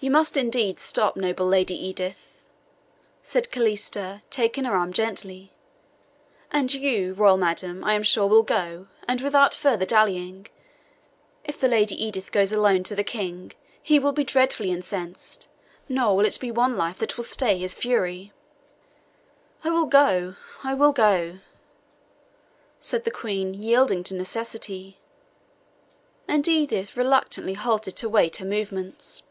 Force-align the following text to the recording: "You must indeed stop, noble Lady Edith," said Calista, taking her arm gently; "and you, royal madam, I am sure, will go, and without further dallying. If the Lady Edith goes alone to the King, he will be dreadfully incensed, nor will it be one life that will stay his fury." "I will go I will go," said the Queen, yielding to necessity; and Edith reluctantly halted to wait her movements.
"You 0.00 0.10
must 0.10 0.36
indeed 0.36 0.80
stop, 0.80 1.14
noble 1.16 1.46
Lady 1.46 1.72
Edith," 1.76 2.34
said 3.22 3.52
Calista, 3.52 4.22
taking 4.28 4.64
her 4.64 4.74
arm 4.74 4.92
gently; 4.92 5.52
"and 6.50 6.74
you, 6.74 7.12
royal 7.14 7.36
madam, 7.36 7.84
I 7.84 7.94
am 7.94 8.02
sure, 8.02 8.26
will 8.26 8.42
go, 8.42 8.88
and 9.06 9.20
without 9.20 9.54
further 9.54 9.86
dallying. 9.86 10.48
If 11.44 11.60
the 11.60 11.68
Lady 11.68 11.94
Edith 12.04 12.32
goes 12.32 12.52
alone 12.52 12.82
to 12.82 12.96
the 12.96 13.04
King, 13.04 13.52
he 13.80 14.00
will 14.00 14.10
be 14.10 14.24
dreadfully 14.24 14.72
incensed, 14.72 15.48
nor 15.88 16.16
will 16.16 16.26
it 16.26 16.40
be 16.40 16.50
one 16.50 16.76
life 16.76 16.98
that 16.98 17.16
will 17.16 17.22
stay 17.24 17.56
his 17.56 17.76
fury." 17.76 18.32
"I 19.62 19.70
will 19.70 19.86
go 19.86 20.34
I 20.64 20.74
will 20.74 20.92
go," 20.92 21.38
said 22.80 23.04
the 23.04 23.10
Queen, 23.12 23.54
yielding 23.54 24.02
to 24.04 24.14
necessity; 24.14 24.98
and 26.26 26.46
Edith 26.48 26.96
reluctantly 26.96 27.54
halted 27.54 27.94
to 27.98 28.08
wait 28.08 28.36
her 28.38 28.44
movements. 28.44 29.22